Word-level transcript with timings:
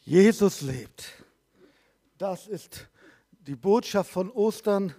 Jesus 0.00 0.60
lebt. 0.62 1.12
Das 2.16 2.46
ist 2.46 2.88
die 3.46 3.56
Botschaft 3.56 4.10
von 4.10 4.30
Ostern. 4.30 4.94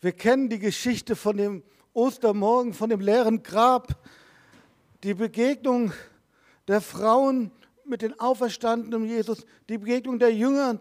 Wir 0.00 0.12
kennen 0.12 0.48
die 0.48 0.58
Geschichte 0.58 1.16
von 1.16 1.36
dem 1.36 1.62
Ostermorgen, 1.92 2.74
von 2.74 2.90
dem 2.90 3.00
leeren 3.00 3.42
Grab, 3.42 3.96
die 5.02 5.14
Begegnung 5.14 5.92
der 6.68 6.80
Frauen 6.80 7.50
mit 7.84 8.02
den 8.02 8.18
auferstandenen 8.18 9.04
Jesus, 9.04 9.44
die 9.68 9.78
Begegnung 9.78 10.18
der 10.18 10.34
Jünger 10.34 10.80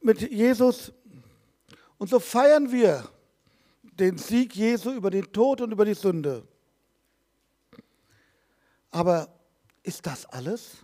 mit 0.00 0.20
Jesus. 0.30 0.92
Und 1.98 2.10
so 2.10 2.20
feiern 2.20 2.70
wir 2.70 3.08
den 3.82 4.18
Sieg 4.18 4.54
Jesu 4.54 4.92
über 4.92 5.10
den 5.10 5.32
Tod 5.32 5.60
und 5.60 5.72
über 5.72 5.84
die 5.84 5.94
Sünde. 5.94 6.46
Aber 8.90 9.28
ist 9.84 10.06
das 10.06 10.26
alles? 10.26 10.78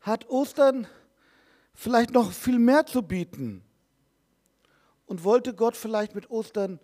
Hat 0.00 0.28
Ostern 0.28 0.86
vielleicht 1.74 2.12
noch 2.12 2.30
viel 2.32 2.58
mehr 2.58 2.86
zu 2.86 3.02
bieten? 3.02 3.64
Und 5.06 5.24
wollte 5.24 5.54
Gott 5.54 5.76
vielleicht 5.76 6.14
mit 6.14 6.30
Ostern 6.30 6.78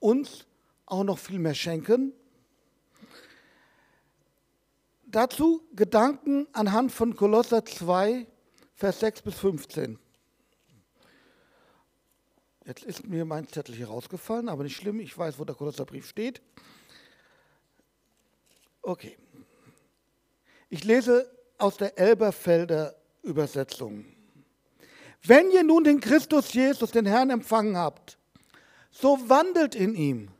uns 0.00 0.46
auch 0.84 1.04
noch 1.04 1.18
viel 1.18 1.38
mehr 1.38 1.54
schenken? 1.54 2.12
Dazu 5.06 5.62
Gedanken 5.74 6.46
anhand 6.52 6.92
von 6.92 7.16
Kolosser 7.16 7.64
2, 7.64 8.26
Vers 8.74 9.00
6 9.00 9.22
bis 9.22 9.34
15. 9.36 9.98
Jetzt 12.66 12.82
ist 12.82 13.06
mir 13.06 13.24
mein 13.24 13.46
Zettel 13.46 13.74
hier 13.74 13.88
rausgefallen, 13.88 14.48
aber 14.48 14.64
nicht 14.64 14.76
schlimm, 14.76 14.98
ich 14.98 15.16
weiß, 15.16 15.38
wo 15.38 15.44
der 15.44 15.54
Kolosserbrief 15.54 16.08
steht. 16.08 16.42
Okay. 18.82 19.16
Ich 20.74 20.82
lese 20.82 21.30
aus 21.56 21.76
der 21.76 21.96
Elberfelder 21.96 22.96
Übersetzung. 23.22 24.06
Wenn 25.22 25.52
ihr 25.52 25.62
nun 25.62 25.84
den 25.84 26.00
Christus 26.00 26.52
Jesus, 26.52 26.90
den 26.90 27.06
Herrn, 27.06 27.30
empfangen 27.30 27.76
habt, 27.76 28.18
so 28.90 29.28
wandelt 29.28 29.76
in 29.76 29.94
ihm, 29.94 30.30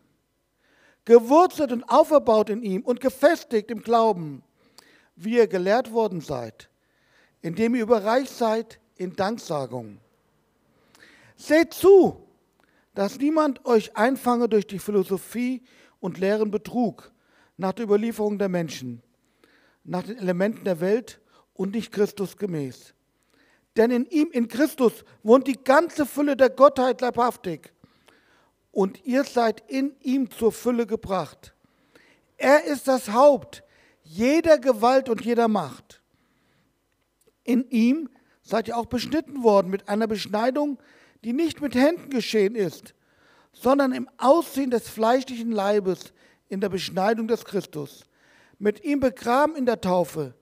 gewurzelt 1.05 1.71
und 1.71 1.85
auferbaut 1.85 2.51
in 2.51 2.65
ihm 2.65 2.83
und 2.83 2.99
gefestigt 3.01 3.71
im 3.71 3.83
Glauben, 3.83 4.43
wie 5.15 5.37
ihr 5.37 5.47
gelehrt 5.47 5.93
worden 5.93 6.21
seid, 6.21 6.69
indem 7.41 7.77
ihr 7.77 7.85
überreich 7.85 8.29
seid 8.29 8.81
in 8.97 9.15
Danksagung. 9.15 10.01
Seht 11.37 11.75
zu, 11.75 12.27
dass 12.97 13.21
niemand 13.21 13.65
euch 13.67 13.97
einfange 13.97 14.49
durch 14.49 14.67
die 14.67 14.81
Philosophie 14.81 15.63
und 16.01 16.19
leeren 16.19 16.51
Betrug, 16.51 17.13
nach 17.57 17.73
der 17.73 17.85
Überlieferung 17.85 18.37
der 18.37 18.49
Menschen, 18.49 19.01
nach 19.85 20.03
den 20.03 20.19
Elementen 20.19 20.65
der 20.65 20.81
Welt 20.81 21.21
und 21.53 21.75
nicht 21.75 21.93
Christus 21.93 22.37
gemäß. 22.37 22.95
Denn 23.77 23.91
in 23.91 24.07
ihm, 24.07 24.31
in 24.33 24.49
Christus, 24.49 25.05
wohnt 25.23 25.47
die 25.47 25.63
ganze 25.63 26.07
Fülle 26.07 26.37
der 26.37 26.51
Gottheit 26.51 27.01
leibhaftig. 27.01 27.73
Und 28.71 29.05
ihr 29.05 29.25
seid 29.25 29.63
in 29.69 29.95
ihm 30.01 30.31
zur 30.31 30.53
Fülle 30.53 30.87
gebracht. 30.87 31.55
Er 32.37 32.65
ist 32.65 32.89
das 32.89 33.13
Haupt 33.13 33.63
jeder 34.03 34.59
Gewalt 34.59 35.09
und 35.09 35.25
jeder 35.25 35.49
Macht. 35.49 36.03
In 37.43 37.69
ihm 37.71 38.09
seid 38.43 38.69
ihr 38.69 38.77
auch 38.77 38.87
beschnitten 38.87 39.43
worden 39.43 39.71
mit 39.71 39.89
einer 39.89 40.07
Beschneidung, 40.07 40.79
die 41.25 41.33
nicht 41.33 41.61
mit 41.61 41.75
Händen 41.75 42.11
geschehen 42.11 42.55
ist, 42.55 42.95
sondern 43.53 43.93
im 43.93 44.09
Aussehen 44.19 44.71
des 44.71 44.89
fleischlichen 44.89 45.53
Leibes, 45.53 46.13
in 46.49 46.61
der 46.61 46.69
Beschneidung 46.69 47.29
des 47.29 47.45
Christus, 47.45 48.05
mit 48.65 48.83
ihm 48.83 48.99
begraben 48.99 49.57
in 49.57 49.67
der 49.67 49.83
Taufe, 49.83 50.33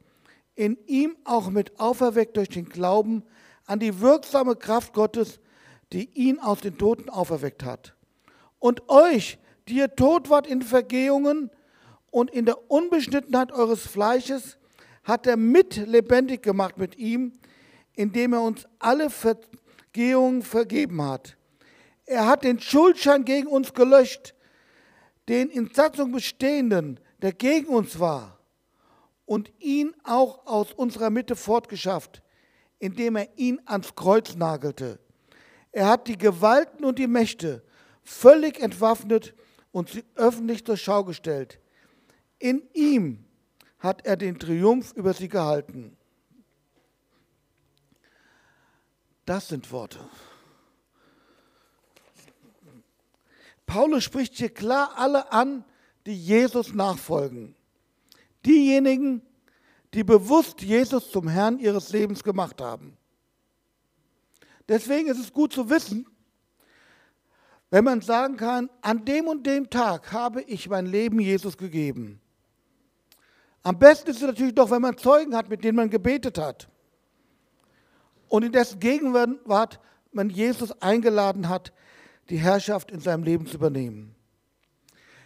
in 0.55 0.79
ihm 0.87 1.17
auch 1.25 1.51
mit 1.51 1.81
auferweckt 1.81 2.37
durch 2.37 2.51
den 2.51 2.69
Glauben 2.69 3.25
an 3.67 3.81
die 3.81 4.01
wirksame 4.01 4.55
Kraft 4.55 4.93
Gottes, 4.93 5.41
die 5.93 6.09
ihn 6.15 6.39
aus 6.39 6.61
den 6.61 6.79
Toten 6.79 7.11
auferweckt 7.11 7.65
hat. 7.65 7.97
Und 8.61 8.89
euch, 8.89 9.39
die 9.67 9.75
ihr 9.75 9.97
tot 9.97 10.31
wart 10.31 10.47
in 10.47 10.63
Vergehungen 10.63 11.51
und 12.13 12.31
in 12.31 12.47
der 12.47 12.71
Unbeschnittenheit 12.71 13.51
eures 13.51 13.89
Fleisches, 13.89 14.57
hat 15.03 15.27
er 15.27 15.37
mit 15.37 15.75
lebendig 15.89 16.45
gemacht 16.45 16.79
mit 16.79 16.97
ihm, 16.99 17.33
indem 17.97 18.35
er 18.35 18.43
uns 18.43 18.69
alle 18.79 19.11
Vergehungen 19.11 20.43
vergeben 20.43 21.03
hat. 21.03 21.37
Er 22.07 22.29
hat 22.29 22.45
den 22.45 22.61
Schuldschein 22.61 23.25
gegen 23.25 23.49
uns 23.49 23.75
gelöscht, 23.75 24.33
den 25.29 25.51
in 25.51 25.73
Satzung 25.75 26.13
bestehenden, 26.13 27.01
der 27.23 27.33
gegen 27.33 27.69
uns 27.69 27.99
war, 27.99 28.39
und 29.25 29.51
ihn 29.61 29.95
auch 30.05 30.47
aus 30.47 30.73
unserer 30.73 31.09
Mitte 31.09 31.37
fortgeschafft, 31.37 32.23
indem 32.79 33.17
er 33.17 33.29
ihn 33.39 33.63
ans 33.65 33.95
Kreuz 33.95 34.35
nagelte. 34.35 34.99
Er 35.71 35.89
hat 35.89 36.09
die 36.09 36.19
Gewalten 36.19 36.85
und 36.85 36.99
die 36.99 37.07
Mächte 37.07 37.63
völlig 38.03 38.61
entwaffnet 38.61 39.35
und 39.71 39.89
sie 39.89 40.05
öffentlich 40.17 40.67
zur 40.67 40.77
Schau 40.77 41.05
gestellt. 41.05 41.61
In 42.39 42.63
ihm 42.75 43.25
hat 43.79 44.05
er 44.05 44.17
den 44.17 44.39
Triumph 44.39 44.93
über 44.93 45.15
sie 45.15 45.29
gehalten. 45.29 45.97
Das 49.25 49.49
sind 49.49 49.71
Worte. 49.71 50.01
Paulus 53.65 54.05
spricht 54.05 54.35
hier 54.35 54.53
klar 54.53 54.93
alle 54.97 55.33
an, 55.33 55.65
die 56.07 56.17
Jesus 56.17 56.75
nachfolgen. 56.75 57.55
Diejenigen, 58.45 59.23
die 59.95 60.05
bewusst 60.05 60.63
Jesus 60.63 61.11
zum 61.11 61.29
Herrn 61.29 61.59
ihres 61.59 61.93
Lebens 61.93 62.25
gemacht 62.25 62.61
haben. 62.61 62.97
Deswegen 64.69 65.09
ist 65.09 65.19
es 65.19 65.33
gut 65.33 65.53
zu 65.53 65.69
wissen, 65.69 66.07
wenn 67.71 67.85
man 67.85 68.01
sagen 68.01 68.37
kann, 68.37 68.71
an 68.81 69.05
dem 69.05 69.27
und 69.27 69.47
dem 69.47 69.71
Tag 69.71 70.13
habe 70.13 70.43
ich 70.43 70.69
mein 70.69 70.87
Leben 70.87 71.21
Jesus 71.21 71.57
gegeben. 71.57 72.21
Am 73.63 73.79
besten 73.79 74.11
ist 74.11 74.17
es 74.17 74.23
natürlich 74.23 74.55
doch, 74.55 74.71
wenn 74.71 74.83
man 74.83 74.99
Zeugen 74.99 75.37
hat, 75.37 75.49
mit 75.49 75.63
denen 75.65 75.77
man 75.77 75.89
gebetet 75.89 76.37
hat. 76.39 76.69
Und 78.29 78.45
in 78.45 78.53
dessen 78.53 78.81
Gegenwart 78.81 79.81
man 80.11 80.31
Jesus 80.31 80.73
eingeladen 80.83 81.49
hat, 81.49 81.73
die 82.29 82.39
Herrschaft 82.39 82.91
in 82.91 83.01
seinem 83.01 83.23
Leben 83.23 83.47
zu 83.47 83.57
übernehmen. 83.57 84.15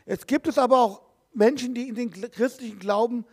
Jetzt 0.07 0.29
gibt 0.29 0.47
es 0.47 0.57
aber 0.57 0.79
auch 0.79 1.03
Menschen, 1.35 1.75
die 1.75 1.89
in 1.89 1.95
den 1.95 2.11
christlichen 2.11 2.79
Glauben 2.79 3.27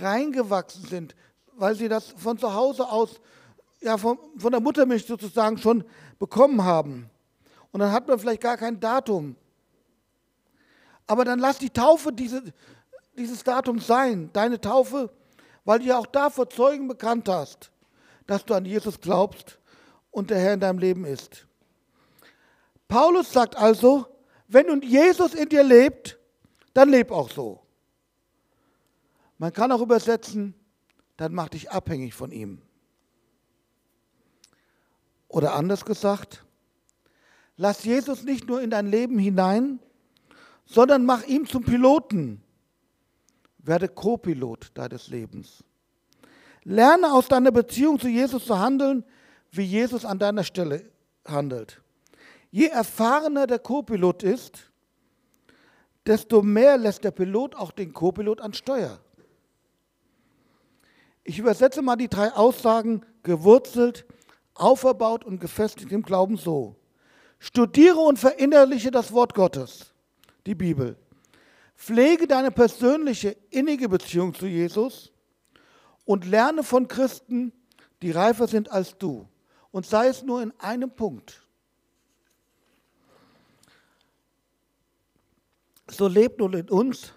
reingewachsen 0.00 0.84
sind, 0.84 1.14
weil 1.52 1.74
sie 1.74 1.88
das 1.88 2.14
von 2.16 2.38
zu 2.38 2.52
Hause 2.52 2.88
aus, 2.88 3.20
ja, 3.80 3.98
von, 3.98 4.18
von 4.36 4.50
der 4.50 4.60
Muttermilch 4.60 5.06
sozusagen 5.06 5.58
schon 5.58 5.84
bekommen 6.18 6.64
haben. 6.64 7.10
Und 7.70 7.80
dann 7.80 7.92
hat 7.92 8.08
man 8.08 8.18
vielleicht 8.18 8.40
gar 8.40 8.56
kein 8.56 8.80
Datum. 8.80 9.36
Aber 11.06 11.24
dann 11.24 11.38
lass 11.38 11.58
die 11.58 11.70
Taufe 11.70 12.12
diese, 12.12 12.42
dieses 13.16 13.44
Datum 13.44 13.78
sein, 13.78 14.30
deine 14.32 14.60
Taufe, 14.60 15.10
weil 15.64 15.80
du 15.80 15.84
ja 15.84 15.98
auch 15.98 16.06
da 16.06 16.30
vor 16.30 16.48
Zeugen 16.48 16.88
bekannt 16.88 17.28
hast, 17.28 17.70
dass 18.26 18.44
du 18.44 18.54
an 18.54 18.64
Jesus 18.64 19.00
glaubst 19.00 19.58
und 20.10 20.30
der 20.30 20.38
Herr 20.38 20.54
in 20.54 20.60
deinem 20.60 20.78
Leben 20.78 21.04
ist. 21.04 21.46
Paulus 22.88 23.32
sagt 23.32 23.56
also, 23.56 24.06
wenn 24.48 24.66
nun 24.66 24.82
Jesus 24.82 25.34
in 25.34 25.48
dir 25.48 25.64
lebt, 25.64 26.18
dann 26.74 26.90
leb 26.90 27.10
auch 27.10 27.30
so. 27.30 27.62
Man 29.38 29.52
kann 29.52 29.72
auch 29.72 29.80
übersetzen, 29.80 30.54
dann 31.16 31.34
mach 31.34 31.48
dich 31.48 31.70
abhängig 31.70 32.14
von 32.14 32.30
ihm. 32.30 32.62
Oder 35.28 35.54
anders 35.54 35.84
gesagt, 35.84 36.44
lass 37.56 37.84
Jesus 37.84 38.22
nicht 38.22 38.46
nur 38.46 38.62
in 38.62 38.70
dein 38.70 38.86
Leben 38.86 39.18
hinein, 39.18 39.80
sondern 40.64 41.04
mach 41.04 41.24
ihn 41.24 41.46
zum 41.46 41.64
Piloten. 41.64 42.42
Werde 43.58 43.88
Co-Pilot 43.88 44.70
deines 44.74 45.08
Lebens. 45.08 45.64
Lerne 46.62 47.12
aus 47.12 47.28
deiner 47.28 47.50
Beziehung 47.52 47.98
zu 47.98 48.08
Jesus 48.08 48.46
zu 48.46 48.58
handeln, 48.58 49.04
wie 49.50 49.64
Jesus 49.64 50.04
an 50.04 50.18
deiner 50.18 50.44
Stelle 50.44 50.90
handelt. 51.24 51.82
Je 52.56 52.68
erfahrener 52.68 53.46
der 53.46 53.58
Co-Pilot 53.58 54.22
ist, 54.22 54.70
desto 56.06 56.40
mehr 56.40 56.78
lässt 56.78 57.04
der 57.04 57.10
Pilot 57.10 57.54
auch 57.54 57.70
den 57.70 57.92
Co-Pilot 57.92 58.40
an 58.40 58.54
Steuer. 58.54 58.98
Ich 61.22 61.38
übersetze 61.38 61.82
mal 61.82 61.96
die 61.96 62.08
drei 62.08 62.32
Aussagen 62.32 63.04
gewurzelt, 63.22 64.06
auferbaut 64.54 65.22
und 65.22 65.38
gefestigt 65.38 65.92
im 65.92 66.00
Glauben 66.00 66.38
so. 66.38 66.76
Studiere 67.40 67.98
und 67.98 68.18
verinnerliche 68.18 68.90
das 68.90 69.12
Wort 69.12 69.34
Gottes, 69.34 69.92
die 70.46 70.54
Bibel. 70.54 70.96
Pflege 71.76 72.26
deine 72.26 72.52
persönliche 72.52 73.36
innige 73.50 73.90
Beziehung 73.90 74.32
zu 74.32 74.46
Jesus 74.46 75.12
und 76.06 76.24
lerne 76.24 76.62
von 76.62 76.88
Christen, 76.88 77.52
die 78.00 78.12
reifer 78.12 78.48
sind 78.48 78.70
als 78.70 78.96
du. 78.96 79.28
Und 79.72 79.84
sei 79.84 80.06
es 80.06 80.22
nur 80.22 80.40
in 80.40 80.58
einem 80.58 80.90
Punkt. 80.90 81.45
So 85.88 86.08
lebt 86.08 86.38
nun 86.38 86.52
in 86.54 86.68
uns, 86.68 87.12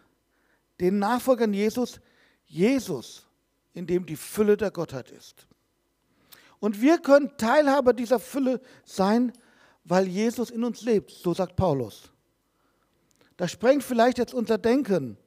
den 0.79 0.99
Nachfolgern 0.99 1.53
Jesus, 1.53 1.99
Jesus 2.45 3.25
in 3.73 3.87
dem 3.87 4.05
die 4.05 4.15
Fülle 4.15 4.57
der 4.57 4.71
Gottheit 4.71 5.11
ist. 5.11 5.47
Und 6.59 6.81
wir 6.81 6.99
können 6.99 7.31
Teilhaber 7.37 7.93
dieser 7.93 8.19
Fülle 8.19 8.61
sein, 8.83 9.31
weil 9.85 10.07
Jesus 10.07 10.49
in 10.49 10.63
uns 10.63 10.81
lebt, 10.81 11.11
so 11.11 11.33
sagt 11.33 11.55
Paulus. 11.55 12.11
Das 13.37 13.51
sprengt 13.51 13.83
vielleicht 13.83 14.17
jetzt 14.17 14.33
unser 14.33 14.57
Denken, 14.57 15.17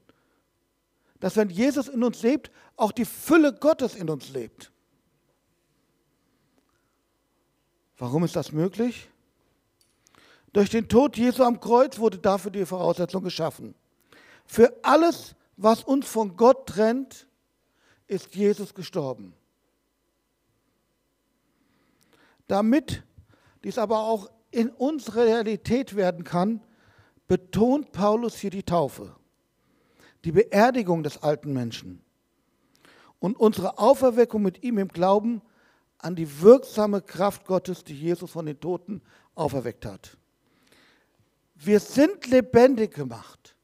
dass 1.18 1.36
wenn 1.36 1.48
Jesus 1.48 1.88
in 1.88 2.02
uns 2.04 2.22
lebt, 2.22 2.50
auch 2.76 2.92
die 2.92 3.04
Fülle 3.04 3.54
Gottes 3.54 3.94
in 3.94 4.10
uns 4.10 4.30
lebt. 4.30 4.70
Warum 7.96 8.24
ist 8.24 8.36
das 8.36 8.52
möglich? 8.52 9.08
Durch 10.52 10.68
den 10.68 10.88
Tod 10.88 11.16
Jesu 11.16 11.42
am 11.42 11.60
Kreuz 11.60 11.98
wurde 11.98 12.18
dafür 12.18 12.50
die 12.50 12.66
Voraussetzung 12.66 13.22
geschaffen. 13.22 13.74
Für 14.44 14.72
alles, 14.82 15.34
was 15.56 15.82
uns 15.82 16.06
von 16.06 16.36
Gott 16.36 16.66
trennt, 16.66 17.26
ist 18.06 18.34
Jesus 18.34 18.74
gestorben. 18.74 19.34
Damit 22.48 23.02
dies 23.64 23.78
aber 23.78 24.00
auch 24.00 24.30
in 24.50 24.68
uns 24.68 25.14
Realität 25.14 25.96
werden 25.96 26.24
kann, 26.24 26.60
betont 27.26 27.92
Paulus 27.92 28.36
hier 28.36 28.50
die 28.50 28.64
Taufe, 28.64 29.16
die 30.24 30.32
Beerdigung 30.32 31.02
des 31.02 31.22
alten 31.22 31.54
Menschen 31.54 32.02
und 33.20 33.38
unsere 33.38 33.78
Auferweckung 33.78 34.42
mit 34.42 34.62
ihm 34.62 34.76
im 34.76 34.88
Glauben 34.88 35.40
an 35.96 36.16
die 36.16 36.42
wirksame 36.42 37.00
Kraft 37.00 37.46
Gottes, 37.46 37.84
die 37.84 37.98
Jesus 37.98 38.32
von 38.32 38.44
den 38.44 38.60
Toten 38.60 39.00
auferweckt 39.34 39.86
hat. 39.86 40.18
Wir 41.64 41.80
sind 41.80 42.26
lebendig 42.26 42.94
gemacht. 42.94 43.54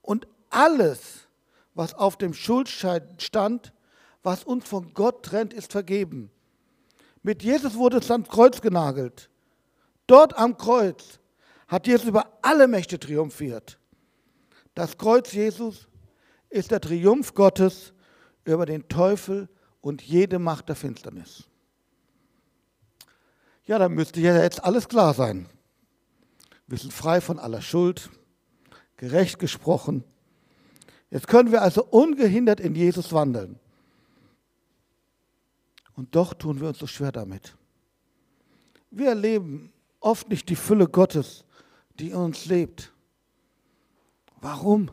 Und 0.00 0.26
alles, 0.50 1.28
was 1.74 1.94
auf 1.94 2.16
dem 2.16 2.32
Schuldschein 2.32 3.16
stand, 3.18 3.72
was 4.22 4.44
uns 4.44 4.66
von 4.68 4.94
Gott 4.94 5.24
trennt, 5.24 5.52
ist 5.52 5.72
vergeben. 5.72 6.30
Mit 7.22 7.42
Jesus 7.42 7.74
wurde 7.74 7.98
es 7.98 8.10
ans 8.10 8.28
Kreuz 8.28 8.60
genagelt. 8.60 9.30
Dort 10.06 10.36
am 10.36 10.56
Kreuz 10.56 11.18
hat 11.68 11.86
Jesus 11.86 12.06
über 12.06 12.38
alle 12.42 12.68
Mächte 12.68 12.98
triumphiert. 12.98 13.78
Das 14.74 14.98
Kreuz 14.98 15.32
Jesus 15.32 15.88
ist 16.50 16.70
der 16.70 16.80
Triumph 16.80 17.34
Gottes 17.34 17.92
über 18.44 18.66
den 18.66 18.88
Teufel 18.88 19.48
und 19.80 20.02
jede 20.02 20.38
Macht 20.38 20.68
der 20.68 20.76
Finsternis. 20.76 21.44
Ja, 23.66 23.78
da 23.78 23.88
müsste 23.88 24.20
ja 24.20 24.42
jetzt 24.42 24.62
alles 24.62 24.88
klar 24.88 25.14
sein. 25.14 25.48
Wir 26.66 26.78
sind 26.78 26.92
frei 26.92 27.20
von 27.20 27.38
aller 27.38 27.62
Schuld, 27.62 28.10
gerecht 28.96 29.38
gesprochen. 29.38 30.04
Jetzt 31.10 31.28
können 31.28 31.52
wir 31.52 31.62
also 31.62 31.84
ungehindert 31.84 32.60
in 32.60 32.74
Jesus 32.74 33.12
wandeln. 33.12 33.58
Und 35.94 36.14
doch 36.14 36.34
tun 36.34 36.60
wir 36.60 36.68
uns 36.68 36.78
so 36.78 36.86
schwer 36.86 37.12
damit. 37.12 37.56
Wir 38.90 39.08
erleben 39.08 39.72
oft 40.00 40.28
nicht 40.28 40.48
die 40.48 40.56
Fülle 40.56 40.88
Gottes, 40.88 41.44
die 41.98 42.10
in 42.10 42.16
uns 42.16 42.46
lebt. 42.46 42.92
Warum? 44.40 44.90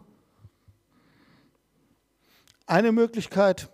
Eine 2.65 2.91
Möglichkeit, 2.91 3.69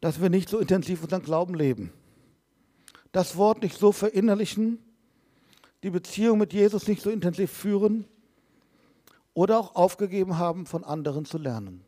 dass 0.00 0.20
wir 0.20 0.28
nicht 0.28 0.48
so 0.48 0.58
intensiv 0.58 1.02
unseren 1.02 1.22
Glauben 1.22 1.54
leben. 1.54 1.92
Das 3.12 3.36
Wort 3.36 3.62
nicht 3.62 3.78
so 3.78 3.92
verinnerlichen, 3.92 4.78
die 5.86 5.90
Beziehung 5.90 6.38
mit 6.38 6.52
Jesus 6.52 6.88
nicht 6.88 7.00
so 7.00 7.10
intensiv 7.10 7.48
führen 7.48 8.08
oder 9.34 9.56
auch 9.60 9.76
aufgegeben 9.76 10.36
haben, 10.36 10.66
von 10.66 10.82
anderen 10.82 11.24
zu 11.24 11.38
lernen. 11.38 11.84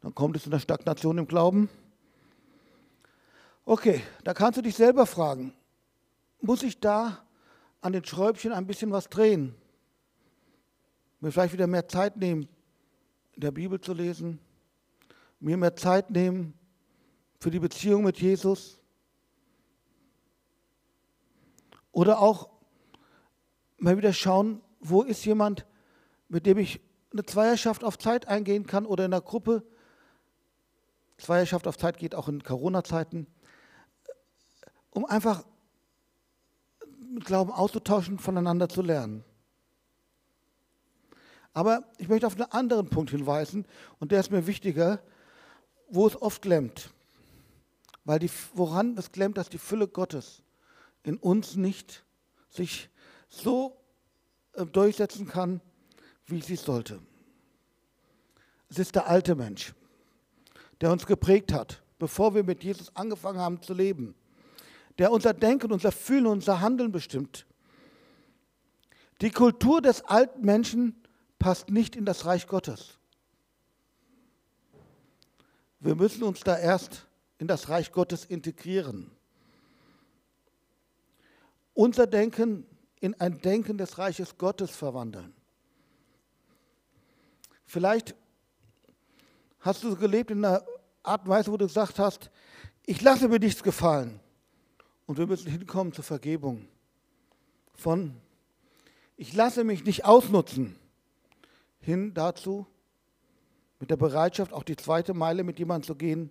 Dann 0.00 0.14
kommt 0.14 0.34
es 0.34 0.46
in 0.46 0.50
der 0.50 0.60
Stagnation 0.60 1.18
im 1.18 1.26
Glauben. 1.28 1.68
Okay, 3.66 4.00
da 4.24 4.32
kannst 4.32 4.56
du 4.56 4.62
dich 4.62 4.76
selber 4.76 5.04
fragen, 5.04 5.52
muss 6.40 6.62
ich 6.62 6.80
da 6.80 7.26
an 7.82 7.92
den 7.92 8.06
Schräubchen 8.06 8.52
ein 8.52 8.66
bisschen 8.66 8.92
was 8.92 9.10
drehen? 9.10 9.54
Mir 11.20 11.32
vielleicht 11.32 11.52
wieder 11.52 11.66
mehr 11.66 11.86
Zeit 11.86 12.16
nehmen, 12.16 12.48
der 13.36 13.50
Bibel 13.50 13.78
zu 13.78 13.92
lesen, 13.92 14.38
mir 15.38 15.58
mehr 15.58 15.76
Zeit 15.76 16.10
nehmen 16.10 16.54
für 17.38 17.50
die 17.50 17.60
Beziehung 17.60 18.04
mit 18.04 18.18
Jesus. 18.18 18.78
Oder 21.92 22.20
auch 22.20 22.48
mal 23.76 23.96
wieder 23.96 24.12
schauen, 24.12 24.60
wo 24.80 25.02
ist 25.02 25.24
jemand, 25.24 25.66
mit 26.28 26.46
dem 26.46 26.58
ich 26.58 26.80
eine 27.12 27.24
Zweierschaft 27.24 27.84
auf 27.84 27.98
Zeit 27.98 28.26
eingehen 28.26 28.66
kann 28.66 28.86
oder 28.86 29.04
in 29.04 29.12
einer 29.12 29.20
Gruppe, 29.20 29.62
Zweierschaft 31.18 31.68
auf 31.68 31.78
Zeit 31.78 31.98
geht 31.98 32.14
auch 32.14 32.28
in 32.28 32.42
Corona-Zeiten, 32.42 33.26
um 34.90 35.04
einfach 35.04 35.44
Glauben 37.24 37.52
auszutauschen, 37.52 38.18
voneinander 38.18 38.68
zu 38.68 38.80
lernen. 38.80 39.22
Aber 41.52 41.84
ich 41.98 42.08
möchte 42.08 42.26
auf 42.26 42.34
einen 42.34 42.50
anderen 42.50 42.88
Punkt 42.88 43.10
hinweisen, 43.10 43.66
und 44.00 44.10
der 44.10 44.20
ist 44.20 44.30
mir 44.30 44.46
wichtiger, 44.46 45.00
wo 45.90 46.06
es 46.06 46.20
oft 46.20 46.40
klemmt. 46.40 46.90
Weil 48.04 48.18
die, 48.18 48.30
woran 48.54 48.96
es 48.96 49.12
klemmt, 49.12 49.36
dass 49.36 49.50
die 49.50 49.58
Fülle 49.58 49.86
Gottes 49.86 50.41
in 51.02 51.16
uns 51.16 51.56
nicht 51.56 52.04
sich 52.48 52.88
so 53.28 53.76
äh, 54.52 54.66
durchsetzen 54.66 55.26
kann, 55.26 55.60
wie 56.26 56.40
sie 56.40 56.56
sollte. 56.56 57.00
Es 58.68 58.78
ist 58.78 58.94
der 58.94 59.08
alte 59.08 59.34
Mensch 59.34 59.74
der 60.82 60.90
uns 60.90 61.06
geprägt 61.06 61.52
hat, 61.52 61.80
bevor 62.00 62.34
wir 62.34 62.42
mit 62.42 62.64
Jesus 62.64 62.94
angefangen 62.96 63.38
haben 63.38 63.62
zu 63.62 63.72
leben, 63.72 64.16
der 64.98 65.12
unser 65.12 65.32
Denken, 65.32 65.72
unser 65.72 65.92
Fühlen, 65.92 66.26
unser 66.26 66.60
Handeln 66.60 66.90
bestimmt. 66.90 67.46
Die 69.20 69.30
Kultur 69.30 69.80
des 69.80 70.02
alten 70.02 70.44
Menschen 70.44 71.00
passt 71.38 71.70
nicht 71.70 71.94
in 71.94 72.04
das 72.04 72.26
Reich 72.26 72.48
Gottes. 72.48 72.98
Wir 75.78 75.94
müssen 75.94 76.24
uns 76.24 76.40
da 76.40 76.58
erst 76.58 77.06
in 77.38 77.46
das 77.46 77.68
Reich 77.68 77.92
Gottes 77.92 78.24
integrieren. 78.24 79.12
Unser 81.74 82.06
Denken 82.06 82.66
in 83.00 83.18
ein 83.20 83.40
Denken 83.40 83.78
des 83.78 83.98
Reiches 83.98 84.38
Gottes 84.38 84.70
verwandeln. 84.70 85.34
Vielleicht 87.64 88.14
hast 89.60 89.82
du 89.82 89.96
gelebt 89.96 90.30
in 90.30 90.44
einer 90.44 90.64
Art 91.02 91.22
und 91.22 91.30
Weise, 91.30 91.50
wo 91.50 91.56
du 91.56 91.66
gesagt 91.66 91.98
hast, 91.98 92.30
ich 92.84 93.00
lasse 93.00 93.28
mir 93.28 93.38
nichts 93.38 93.62
gefallen. 93.62 94.20
Und 95.06 95.18
wir 95.18 95.26
müssen 95.26 95.50
hinkommen 95.50 95.92
zur 95.92 96.04
Vergebung. 96.04 96.68
Von, 97.74 98.14
ich 99.16 99.32
lasse 99.34 99.64
mich 99.64 99.84
nicht 99.84 100.04
ausnutzen, 100.04 100.76
hin 101.80 102.14
dazu, 102.14 102.66
mit 103.80 103.90
der 103.90 103.96
Bereitschaft, 103.96 104.52
auch 104.52 104.62
die 104.62 104.76
zweite 104.76 105.12
Meile 105.12 105.42
mit 105.42 105.58
jemandem 105.58 105.86
zu 105.86 105.96
gehen, 105.96 106.30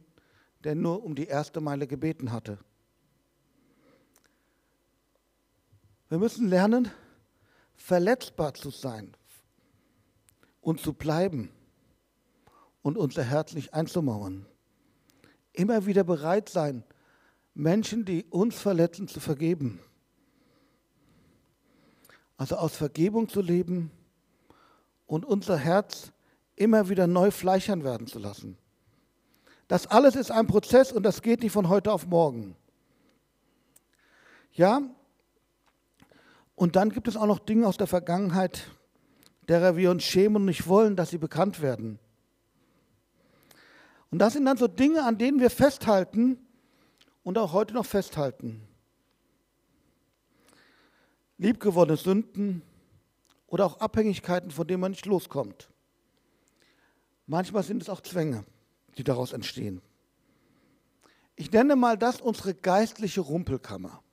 der 0.64 0.76
nur 0.76 1.04
um 1.04 1.16
die 1.16 1.26
erste 1.28 1.60
Meile 1.60 1.86
gebeten 1.86 2.32
hatte. 2.32 2.60
Wir 6.12 6.20
müssen 6.20 6.50
lernen, 6.50 6.92
verletzbar 7.78 8.54
zu 8.54 8.70
sein 8.70 9.16
und 10.60 10.82
zu 10.82 10.92
bleiben 10.92 11.54
und 12.82 12.98
unser 12.98 13.24
Herz 13.24 13.54
nicht 13.54 13.74
einzumauern. 13.74 14.46
Immer 15.54 15.86
wieder 15.86 16.04
bereit 16.04 16.50
sein, 16.50 16.84
Menschen, 17.54 18.04
die 18.04 18.26
uns 18.26 18.60
verletzen, 18.60 19.08
zu 19.08 19.22
vergeben. 19.22 19.80
Also 22.36 22.58
aus 22.58 22.76
Vergebung 22.76 23.30
zu 23.30 23.40
leben 23.40 23.90
und 25.06 25.24
unser 25.24 25.56
Herz 25.56 26.12
immer 26.58 26.90
wieder 26.90 27.08
neu 27.08 27.32
fleischern 27.32 27.86
werden 27.86 28.08
zu 28.08 28.20
lassen. 28.20 28.58
Das 29.70 29.88
alles 29.88 30.18
ist 30.18 30.30
ein 30.30 30.48
Prozess 30.48 30.92
und 30.92 31.04
das 31.04 31.22
geht 31.22 31.42
nicht 31.42 31.54
von 31.54 31.70
heute 31.70 31.90
auf 31.94 32.06
morgen. 32.06 32.58
Ja, 34.52 34.82
und 36.62 36.76
dann 36.76 36.92
gibt 36.92 37.08
es 37.08 37.18
auch 37.18 37.26
noch 37.26 37.40
Dinge 37.40 37.66
aus 37.66 37.78
der 37.78 37.88
Vergangenheit, 37.88 38.70
derer 39.50 39.78
wir 39.78 39.90
uns 39.90 40.04
schämen 40.04 40.36
und 40.36 40.46
nicht 40.46 40.68
wollen, 40.68 40.96
dass 40.96 41.10
sie 41.10 41.18
bekannt 41.18 41.60
werden. 41.60 41.98
Und 44.12 44.20
das 44.20 44.34
sind 44.34 44.46
dann 44.46 44.58
so 44.58 44.68
Dinge, 44.68 45.04
an 45.04 45.18
denen 45.18 45.40
wir 45.40 45.50
festhalten 45.50 46.38
und 47.24 47.40
auch 47.40 47.54
heute 47.54 47.74
noch 47.74 47.88
festhalten. 47.88 48.62
Liebgewonnene 51.40 51.98
Sünden 51.98 52.62
oder 53.48 53.66
auch 53.66 53.80
Abhängigkeiten, 53.80 54.52
von 54.52 54.68
denen 54.68 54.82
man 54.82 54.92
nicht 54.92 55.08
loskommt. 55.08 55.68
Manchmal 57.26 57.64
sind 57.64 57.82
es 57.82 57.90
auch 57.90 58.02
Zwänge, 58.02 58.46
die 59.00 59.04
daraus 59.04 59.34
entstehen. 59.34 59.82
Ich 61.36 61.52
nenne 61.52 61.76
mal 61.76 61.98
das 61.98 62.22
unsere 62.22 62.54
geistliche 62.54 63.22
Rumpelkammer. 63.22 64.04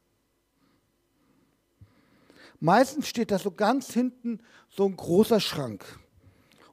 Meistens 2.61 3.09
steht 3.09 3.31
da 3.31 3.39
so 3.39 3.51
ganz 3.53 3.93
hinten 3.93 4.41
so 4.69 4.85
ein 4.85 4.97
großer 4.97 5.41
Schrank, 5.41 5.85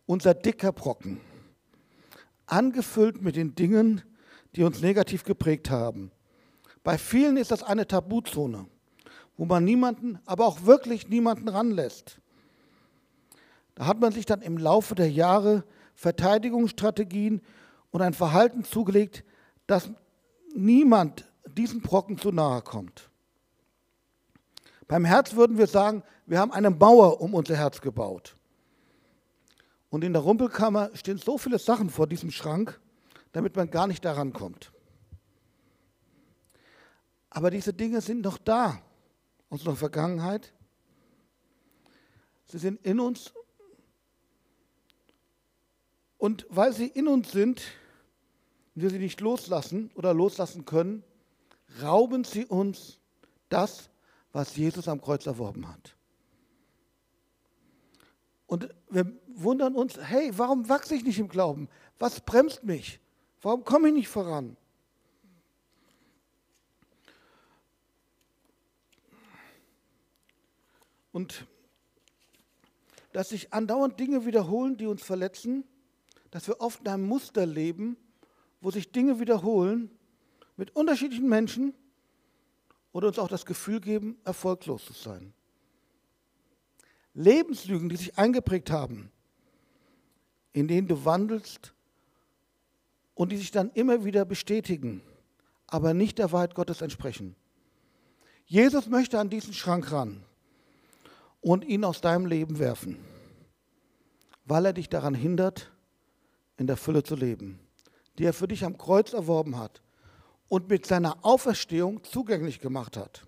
unser 0.06 0.34
dicker 0.34 0.72
Brocken, 0.72 1.22
angefüllt 2.48 3.22
mit 3.22 3.36
den 3.36 3.54
Dingen, 3.56 4.02
die 4.56 4.64
uns 4.64 4.82
negativ 4.82 5.24
geprägt 5.24 5.70
haben. 5.70 6.12
Bei 6.84 6.98
vielen 6.98 7.38
ist 7.38 7.52
das 7.52 7.62
eine 7.62 7.88
Tabuzone, 7.88 8.68
wo 9.38 9.46
man 9.46 9.64
niemanden, 9.64 10.20
aber 10.26 10.46
auch 10.46 10.66
wirklich 10.66 11.08
niemanden 11.10 11.50
ranlässt. 11.50 12.20
Da 13.76 13.86
hat 13.86 14.00
man 14.00 14.12
sich 14.12 14.26
dann 14.26 14.42
im 14.42 14.58
Laufe 14.58 14.96
der 14.96 15.12
Jahre 15.12 15.66
Verteidigungsstrategien 15.96 17.42
und 17.92 18.02
ein 18.02 18.14
Verhalten 18.14 18.64
zugelegt, 18.64 19.24
dass 19.68 19.90
niemand 20.56 21.26
diesem 21.48 21.82
Brocken 21.82 22.18
zu 22.18 22.32
nahe 22.32 22.62
kommt. 22.62 23.10
Beim 24.88 25.06
Herz 25.06 25.36
würden 25.36 25.58
wir 25.58 25.68
sagen, 25.68 26.04
wir 26.26 26.40
haben 26.40 26.52
eine 26.52 26.70
Mauer 26.70 27.22
um 27.22 27.34
unser 27.34 27.56
Herz 27.56 27.82
gebaut. 27.82 28.36
Und 29.90 30.04
in 30.04 30.14
der 30.14 30.22
Rumpelkammer 30.22 30.92
stehen 30.94 31.18
so 31.18 31.38
viele 31.38 31.60
Sachen 31.60 31.90
vor 31.90 32.08
diesem 32.08 32.32
Schrank, 32.32 32.80
damit 33.32 33.56
man 33.56 33.70
gar 33.70 33.88
nicht 33.88 34.04
daran 34.06 34.34
kommt. 34.34 34.72
Aber 37.30 37.52
diese 37.52 37.74
Dinge 37.74 38.02
sind 38.02 38.22
noch 38.22 38.38
da 38.38 38.82
aus 39.50 39.60
unserer 39.60 39.76
Vergangenheit. 39.76 40.54
Sie 42.48 42.60
sind 42.60 42.86
in 42.86 43.00
uns. 43.00 43.34
Und 46.18 46.46
weil 46.50 46.74
sie 46.74 46.88
in 46.88 47.08
uns 47.08 47.32
sind, 47.32 47.62
und 48.74 48.82
wir 48.82 48.90
sie 48.90 49.00
nicht 49.00 49.22
loslassen 49.22 49.92
oder 49.96 50.14
loslassen 50.14 50.66
können, 50.66 51.04
rauben 51.82 52.24
sie 52.24 52.46
uns 52.46 53.00
das, 53.50 53.90
was 54.36 54.58
Jesus 54.58 54.90
am 54.90 55.00
Kreuz 55.00 55.26
erworben 55.26 55.66
hat. 55.66 55.96
Und 58.48 58.68
wir 58.90 59.10
wundern 59.28 59.76
uns, 59.76 59.98
hey, 59.98 60.30
warum 60.38 60.68
wachse 60.68 60.94
ich 60.94 61.06
nicht 61.06 61.20
im 61.20 61.30
Glauben? 61.30 61.70
Was 62.00 62.20
bremst 62.20 62.66
mich? 62.66 63.00
Warum 63.42 63.64
komme 63.64 63.88
ich 63.88 63.94
nicht 63.94 64.08
voran? 64.10 64.58
Und 71.14 71.48
dass 73.14 73.30
sich 73.30 73.54
andauernd 73.54 73.98
Dinge 73.98 74.26
wiederholen, 74.26 74.76
die 74.76 74.88
uns 74.88 75.02
verletzen, 75.02 75.64
dass 76.32 76.50
wir 76.50 76.60
oft 76.60 76.82
in 76.82 76.90
einem 76.90 77.08
Muster 77.08 77.46
leben, 77.46 77.96
wo 78.60 78.70
sich 78.70 78.92
Dinge 78.92 79.22
wiederholen 79.22 79.90
mit 80.58 80.76
unterschiedlichen 80.76 81.30
Menschen 81.30 81.74
oder 82.96 83.10
uns 83.10 83.20
auch 83.20 83.28
das 83.28 83.46
Gefühl 83.46 83.82
geben, 83.82 84.18
erfolglos 84.24 84.86
zu 84.86 84.94
sein. 84.94 85.34
Lebenslügen, 87.14 87.90
die 87.90 87.98
sich 87.98 88.18
eingeprägt 88.18 88.72
haben, 88.72 89.12
in 90.54 90.70
denen 90.70 90.88
du 90.88 91.04
wandelst 91.04 91.74
und 93.14 93.34
die 93.34 93.38
sich 93.38 93.52
dann 93.52 93.70
immer 93.72 94.06
wieder 94.06 94.24
bestätigen, 94.24 95.02
aber 95.68 95.94
nicht 95.94 96.20
der 96.20 96.32
Wahrheit 96.32 96.56
Gottes 96.56 96.80
entsprechen. 96.80 97.36
Jesus 98.46 98.88
möchte 98.88 99.20
an 99.20 99.30
diesen 99.30 99.54
Schrank 99.54 99.92
ran 99.92 100.24
und 101.42 101.66
ihn 101.66 101.84
aus 101.84 102.00
deinem 102.00 102.26
Leben 102.26 102.60
werfen, 102.60 102.98
weil 104.46 104.68
er 104.68 104.74
dich 104.74 104.88
daran 104.88 105.16
hindert, 105.16 105.70
in 106.56 106.66
der 106.66 106.78
Fülle 106.78 107.04
zu 107.04 107.18
leben, 107.18 107.60
die 108.18 108.24
er 108.24 108.32
für 108.32 108.48
dich 108.48 108.64
am 108.64 108.78
Kreuz 108.78 109.12
erworben 109.12 109.58
hat 109.58 109.82
und 110.48 110.70
mit 110.70 110.86
seiner 110.86 111.18
Auferstehung 111.26 112.04
zugänglich 112.04 112.60
gemacht 112.60 112.98
hat. 112.98 113.28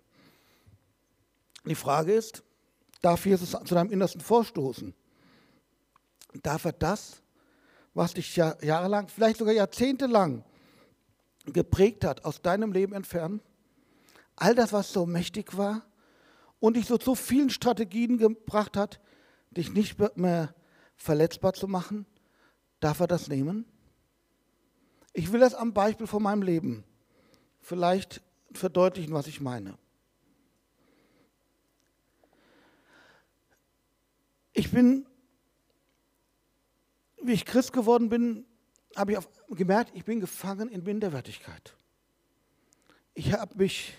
Die 1.65 1.75
Frage 1.75 2.13
ist, 2.13 2.43
darf 3.01 3.25
Jesus 3.25 3.51
zu 3.51 3.75
deinem 3.75 3.91
Innersten 3.91 4.21
vorstoßen? 4.21 4.93
Darf 6.43 6.65
er 6.65 6.73
das, 6.73 7.21
was 7.93 8.13
dich 8.13 8.35
jahrelang, 8.35 9.07
vielleicht 9.07 9.37
sogar 9.37 9.53
jahrzehntelang 9.53 10.43
geprägt 11.45 12.05
hat, 12.05 12.25
aus 12.25 12.41
deinem 12.41 12.71
Leben 12.71 12.93
entfernen? 12.93 13.41
All 14.35 14.53
das, 14.53 14.71
was 14.71 14.93
so 14.93 15.05
mächtig 15.05 15.57
war 15.57 15.83
und 16.59 16.77
dich 16.77 16.85
so 16.85 16.97
zu 16.97 17.15
vielen 17.15 17.49
Strategien 17.49 18.17
gebracht 18.17 18.77
hat, 18.77 19.01
dich 19.49 19.73
nicht 19.73 19.97
mehr 20.17 20.53
verletzbar 20.95 21.53
zu 21.53 21.67
machen, 21.67 22.05
darf 22.79 22.99
er 22.99 23.07
das 23.07 23.27
nehmen? 23.27 23.65
Ich 25.13 25.31
will 25.31 25.39
das 25.39 25.55
am 25.55 25.73
Beispiel 25.73 26.05
von 26.05 26.21
meinem 26.21 26.43
Leben 26.43 26.83
vielleicht 27.67 28.21
verdeutlichen, 28.53 29.13
was 29.13 29.27
ich 29.27 29.41
meine. 29.41 29.77
Ich 34.53 34.71
bin, 34.71 35.05
wie 37.21 37.33
ich 37.33 37.43
Christ 37.43 37.73
geworden 37.73 38.07
bin, 38.07 38.45
habe 38.95 39.11
ich 39.11 39.19
gemerkt, 39.49 39.91
ich 39.95 40.05
bin 40.05 40.21
gefangen 40.21 40.69
in 40.69 40.83
Minderwertigkeit. 40.83 41.75
Ich 43.13 43.33
habe 43.33 43.57
mich, 43.57 43.93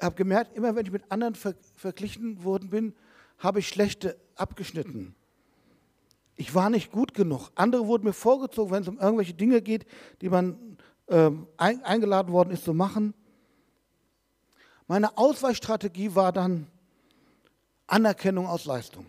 habe 0.00 0.16
gemerkt, 0.16 0.56
immer 0.56 0.74
wenn 0.74 0.84
ich 0.84 0.92
mit 0.92 1.08
anderen 1.12 1.36
ver 1.36 1.54
verglichen 1.76 2.42
worden 2.42 2.70
bin, 2.70 2.96
habe 3.38 3.60
ich 3.60 3.68
schlechte 3.68 4.20
abgeschnitten. 4.34 5.14
Ich 6.34 6.56
war 6.56 6.70
nicht 6.70 6.90
gut 6.90 7.14
genug. 7.14 7.50
Andere 7.54 7.86
wurden 7.86 8.04
mir 8.04 8.12
vorgezogen, 8.12 8.72
wenn 8.72 8.82
es 8.82 8.88
um 8.88 8.98
irgendwelche 8.98 9.34
Dinge 9.34 9.62
geht, 9.62 9.86
die 10.20 10.28
man 10.28 10.76
ähm, 11.08 11.46
ein, 11.56 11.82
eingeladen 11.84 12.32
worden 12.32 12.50
ist 12.50 12.64
zu 12.64 12.74
machen. 12.74 13.14
Meine 14.86 15.16
Ausweichstrategie 15.18 16.14
war 16.14 16.32
dann 16.32 16.68
Anerkennung 17.86 18.46
aus 18.46 18.64
Leistung. 18.64 19.06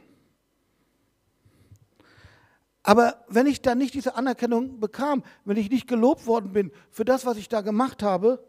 Aber 2.84 3.25
wenn 3.27 3.48
ich 3.48 3.62
dann 3.62 3.80
nicht 3.80 3.94
diese 3.94 4.16
Anerkennung 4.16 4.80
bekam, 4.80 5.24
wenn 5.44 5.58
ich 5.58 5.70
nicht 5.70 5.88
gelobt 5.88 6.25
worden 6.25 6.54
bin 6.54 6.72
für 6.89 7.04
das, 7.04 7.25
was 7.25 7.38
ich 7.38 7.50
da 7.50 7.62
gemacht 7.62 8.01
habe, 8.01 8.44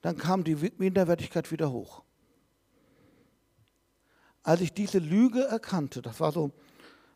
dann 0.00 0.16
kam 0.18 0.42
die 0.42 0.56
Minderwertigkeit 0.76 1.50
wieder 1.52 1.70
hoch. 1.70 2.02
Als 4.42 4.60
ich 4.60 4.72
diese 4.72 4.98
Lüge 4.98 5.44
erkannte, 5.44 6.02
das 6.02 6.18
war 6.18 6.32
so 6.32 6.50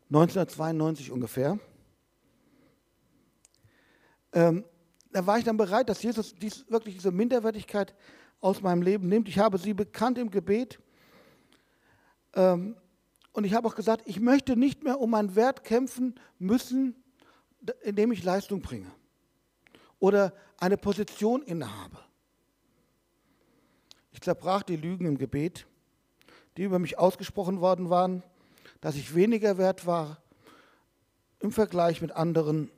1992 0.09 1.11
ungefähr, 1.11 1.59
ähm, 4.31 4.63
da 5.11 5.25
war 5.25 5.37
ich 5.37 5.43
dann 5.43 5.57
bereit, 5.57 5.89
dass 5.89 6.03
Jesus 6.03 6.35
dies, 6.35 6.65
wirklich 6.69 6.95
diese 6.95 7.11
Minderwertigkeit 7.11 7.95
aus 8.39 8.61
meinem 8.61 8.81
Leben 8.81 9.07
nimmt. 9.07 9.27
Ich 9.27 9.39
habe 9.39 9.57
sie 9.57 9.73
bekannt 9.73 10.17
im 10.17 10.29
Gebet. 10.29 10.79
Ähm, 12.33 12.75
und 13.31 13.43
ich 13.43 13.53
habe 13.53 13.67
auch 13.67 13.75
gesagt, 13.75 14.03
ich 14.05 14.19
möchte 14.19 14.55
nicht 14.55 14.83
mehr 14.83 14.99
um 14.99 15.11
meinen 15.11 15.35
Wert 15.35 15.63
kämpfen 15.63 16.15
müssen, 16.39 16.95
indem 17.83 18.11
ich 18.11 18.23
Leistung 18.23 18.61
bringe 18.61 18.91
oder 19.99 20.33
eine 20.57 20.77
Position 20.77 21.41
innehabe. 21.43 21.99
Ich 24.11 24.21
zerbrach 24.21 24.63
die 24.63 24.75
Lügen 24.75 25.05
im 25.05 25.17
Gebet, 25.17 25.67
die 26.57 26.63
über 26.63 26.79
mich 26.79 26.97
ausgesprochen 26.97 27.61
worden 27.61 27.89
waren, 27.89 28.23
dass 28.81 28.95
ich 28.95 29.13
weniger 29.13 29.57
wert 29.57 29.85
war 29.85 30.21
im 31.39 31.51
Vergleich 31.51 32.01
mit 32.01 32.11
anderen 32.11 32.71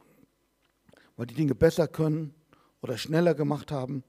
weil 1.19 1.27
die 1.27 1.35
Dinge 1.35 1.53
besser 1.53 1.89
können 1.89 2.33
oder 2.81 2.97
schneller 2.97 3.33
gemacht 3.35 3.73
haben. 3.73 4.05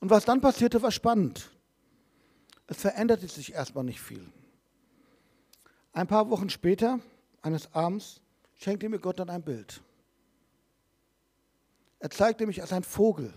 Und 0.00 0.08
was 0.08 0.24
dann 0.24 0.40
passierte, 0.40 0.80
war 0.80 0.90
spannend. 0.90 1.50
Es 2.66 2.78
veränderte 2.78 3.28
sich 3.28 3.52
erstmal 3.52 3.84
nicht 3.84 4.00
viel. 4.00 4.24
Ein 5.92 6.06
paar 6.06 6.30
Wochen 6.30 6.48
später, 6.48 7.00
eines 7.42 7.74
Abends, 7.74 8.22
schenkte 8.54 8.88
mir 8.88 8.98
Gott 8.98 9.18
dann 9.18 9.28
ein 9.28 9.42
Bild. 9.42 9.82
Er 11.98 12.08
zeigte 12.08 12.46
mich 12.46 12.62
als 12.62 12.72
ein 12.72 12.82
Vogel 12.82 13.34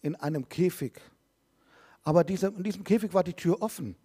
in 0.00 0.14
einem 0.14 0.48
Käfig. 0.48 0.98
Aber 2.04 2.24
diese, 2.24 2.46
in 2.46 2.62
diesem 2.62 2.84
Käfig 2.84 3.12
war 3.12 3.22
die 3.22 3.34
Tür 3.34 3.60
offen. 3.60 3.96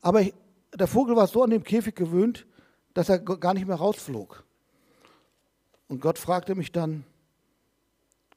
Aber 0.00 0.24
der 0.72 0.86
Vogel 0.86 1.16
war 1.16 1.26
so 1.26 1.42
an 1.42 1.50
dem 1.50 1.64
Käfig 1.64 1.94
gewöhnt, 1.94 2.46
dass 2.94 3.10
er 3.10 3.18
gar 3.18 3.52
nicht 3.52 3.66
mehr 3.66 3.76
rausflog. 3.76 4.45
Und 5.88 6.00
Gott 6.00 6.18
fragte 6.18 6.54
mich 6.54 6.72
dann, 6.72 7.04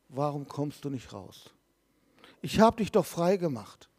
warum 0.07 0.47
kommst 0.47 0.85
du 0.85 0.89
nicht 0.89 1.13
raus? 1.13 1.51
Ich 2.41 2.59
habe 2.59 2.77
dich 2.77 2.91
doch 2.91 3.05
frei 3.05 3.37
gemacht. 3.37 3.89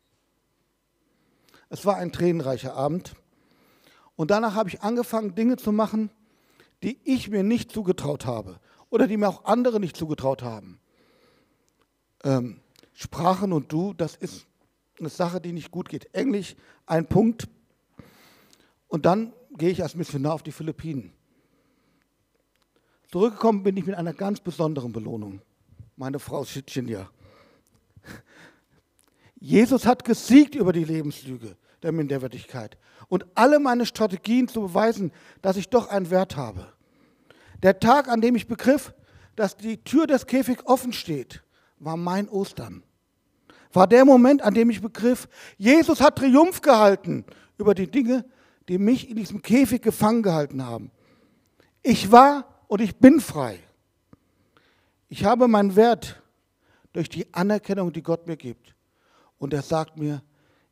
Es 1.69 1.85
war 1.87 1.97
ein 1.97 2.13
tränenreicher 2.13 2.75
Abend. 2.75 3.15
Und 4.17 4.31
danach 4.31 4.55
habe 4.55 4.69
ich 4.69 4.83
angefangen, 4.83 5.35
Dinge 5.35 5.57
zu 5.57 5.73
machen, 5.73 6.11
die 6.83 6.99
ich 7.05 7.29
mir 7.29 7.43
nicht 7.43 7.71
zugetraut 7.71 8.27
habe 8.27 8.59
oder 8.89 9.07
die 9.07 9.17
mir 9.17 9.29
auch 9.29 9.45
andere 9.45 9.81
nicht 9.81 9.97
zugetraut 9.97 10.43
haben. 10.43 10.81
Ähm, 12.25 12.61
Sprachen 12.93 13.53
und 13.53 13.73
du, 13.73 13.95
das 13.95 14.17
ist 14.17 14.47
eine 14.99 15.09
Sache, 15.09 15.41
die 15.41 15.53
nicht 15.53 15.71
gut 15.71 15.89
geht. 15.89 16.13
Englisch, 16.15 16.55
ein 16.87 17.07
Punkt. 17.07 17.49
Und 18.89 19.07
dann 19.07 19.33
gehe 19.57 19.71
ich 19.71 19.83
als 19.83 19.95
Missionar 19.95 20.35
auf 20.35 20.43
die 20.43 20.53
Philippinen. 20.53 21.13
Zurückgekommen 23.11 23.65
bin 23.65 23.77
ich 23.77 23.87
mit 23.87 23.97
einer 23.97 24.13
ganz 24.13 24.39
besonderen 24.39 24.93
Belohnung. 24.93 25.41
Meine 25.97 26.21
Frau 26.21 26.45
Schitschinja. 26.45 27.11
Jesus 29.41 29.85
hat 29.85 30.05
gesiegt 30.05 30.55
über 30.55 30.73
die 30.73 30.85
Lebenslüge 30.85 31.57
der 31.83 31.91
Minderwertigkeit 31.91 32.79
und 33.09 33.27
alle 33.35 33.59
meine 33.59 33.85
Strategien 33.85 34.47
zu 34.47 34.61
beweisen, 34.61 35.11
dass 35.43 35.57
ich 35.57 35.69
doch 35.69 35.89
einen 35.89 36.11
Wert 36.11 36.37
habe. 36.37 36.73
Der 37.65 37.81
Tag, 37.81 38.09
an 38.09 38.21
dem 38.21 38.37
ich 38.37 38.47
begriff, 38.47 38.95
dass 39.35 39.57
die 39.57 39.83
Tür 39.83 40.07
des 40.07 40.27
Käfigs 40.27 40.65
offen 40.65 40.93
steht, 40.93 41.43
war 41.81 41.97
mein 41.97 42.29
Ostern. 42.29 42.85
War 43.73 43.89
der 43.89 44.05
Moment, 44.05 44.43
an 44.43 44.55
dem 44.55 44.71
ich 44.71 44.81
begriff, 44.81 45.29
Jesus 45.59 46.01
hat 46.01 46.17
Triumph 46.17 46.61
gehalten 46.61 47.25
über 47.59 47.75
die 47.75 47.91
Dinge, 47.91 48.25
die 48.69 48.79
mich 48.79 49.11
in 49.11 49.17
diesem 49.17 49.43
Käfig 49.43 49.83
gefangen 49.83 50.23
gehalten 50.23 50.65
haben. 50.65 50.93
Ich 51.83 52.13
war 52.13 52.60
und 52.71 52.81
ich 52.81 52.97
bin 52.99 53.19
frei. 53.19 53.59
Ich 55.09 55.25
habe 55.25 55.49
meinen 55.49 55.75
Wert 55.75 56.23
durch 56.93 57.09
die 57.09 57.35
Anerkennung, 57.35 57.93
die 57.93 58.03
Gott 58.03 58.29
mir 58.29 58.37
gibt. 58.37 58.77
Und 59.39 59.53
er 59.53 59.63
sagt 59.63 59.97
mir, 59.97 60.23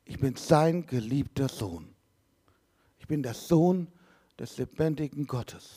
ich 0.05 0.17
bin 0.17 0.37
sein 0.37 0.85
geliebter 0.85 1.49
Sohn. 1.49 1.93
Ich 2.99 3.07
bin 3.07 3.21
der 3.21 3.33
Sohn 3.33 3.89
des 4.39 4.57
lebendigen 4.57 5.27
Gottes. 5.27 5.75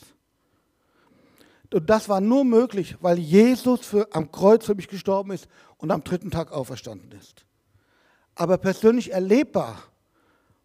Und 1.73 1.89
das 1.89 2.07
war 2.07 2.21
nur 2.21 2.45
möglich, 2.45 2.95
weil 3.01 3.19
Jesus 3.19 3.85
für, 3.85 4.07
am 4.15 4.31
Kreuz 4.31 4.65
für 4.65 4.75
mich 4.75 4.87
gestorben 4.87 5.31
ist 5.31 5.49
und 5.75 5.91
am 5.91 6.05
dritten 6.05 6.31
Tag 6.31 6.53
auferstanden 6.53 7.11
ist. 7.11 7.45
Aber 8.35 8.57
persönlich 8.57 9.11
erlebbar 9.11 9.83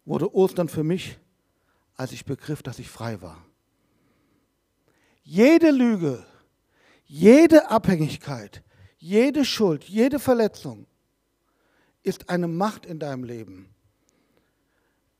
wurde 0.05 0.33
Ostern 0.33 0.69
für 0.69 0.85
mich, 0.85 1.17
als 1.97 2.13
ich 2.13 2.23
begriff, 2.23 2.63
dass 2.63 2.79
ich 2.79 2.87
frei 2.87 3.21
war. 3.21 3.43
Jede 5.23 5.71
Lüge, 5.71 6.25
jede 7.05 7.69
Abhängigkeit, 7.69 8.63
jede 8.97 9.45
Schuld, 9.45 9.83
jede 9.83 10.19
Verletzung 10.19 10.85
ist 12.03 12.29
eine 12.29 12.47
Macht 12.47 12.85
in 12.85 12.99
deinem 12.99 13.23
Leben, 13.23 13.69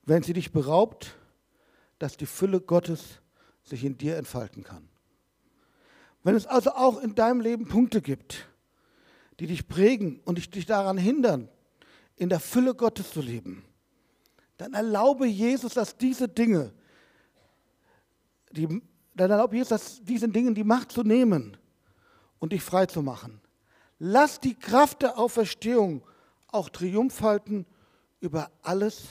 wenn 0.04 0.24
sie 0.24 0.34
dich 0.34 0.52
beraubt, 0.52 1.16
dass 2.00 2.18
die 2.18 2.26
Fülle 2.26 2.62
Gottes 2.62 3.22
sich 3.64 3.84
in 3.84 3.98
dir 3.98 4.18
entfalten 4.18 4.64
kann. 4.64 4.90
Wenn 6.24 6.36
es 6.36 6.46
also 6.46 6.72
auch 6.72 7.00
in 7.02 7.16
deinem 7.16 7.42
Leben 7.42 7.68
Punkte 7.68 8.02
gibt, 8.02 8.48
die 9.40 9.48
dich 9.48 9.68
prägen 9.68 10.20
und 10.26 10.54
dich 10.56 10.66
daran 10.66 10.98
hindern, 10.98 11.50
in 12.16 12.30
der 12.30 12.40
Fülle 12.40 12.76
Gottes 12.76 13.12
zu 13.12 13.22
leben, 13.22 13.64
dann 14.58 14.74
erlaube 14.74 15.26
Jesus, 15.26 15.74
dass 15.74 15.96
diese 15.96 16.28
Dinge, 16.28 16.74
die, 18.52 18.82
dann 19.20 19.32
erlaube 19.32 19.56
Jesus, 19.56 20.02
diesen 20.04 20.32
Dingen 20.32 20.56
die 20.56 20.64
Macht 20.64 20.92
zu 20.92 21.04
nehmen 21.04 21.58
und 22.40 22.54
dich 22.54 22.64
frei 22.64 22.86
zu 22.86 23.02
machen. 23.02 23.42
Lass 24.00 24.40
die 24.40 24.56
Kraft 24.56 25.02
der 25.02 25.18
Auferstehung 25.18 26.04
auch 26.48 26.70
Triumph 26.70 27.22
halten 27.22 27.66
über 28.22 28.50
alles, 28.62 29.04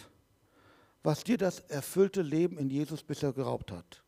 was 1.02 1.24
dir 1.24 1.38
das 1.38 1.60
erfüllte 1.60 2.22
Leben 2.22 2.58
in 2.58 2.70
Jesus 2.70 3.02
bisher 3.02 3.32
geraubt 3.32 3.70
hat. 3.70 4.02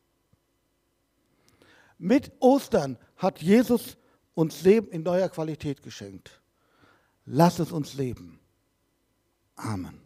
Mit 1.97 2.31
Ostern 2.39 2.97
hat 3.17 3.41
Jesus 3.41 3.97
uns 4.33 4.63
Leben 4.63 4.89
in 4.89 5.03
neuer 5.03 5.29
Qualität 5.29 5.83
geschenkt. 5.83 6.41
Lass 7.25 7.59
es 7.59 7.71
uns 7.71 7.93
leben. 7.93 8.39
Amen. 9.55 10.01